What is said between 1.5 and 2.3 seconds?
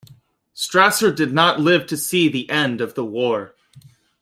live to see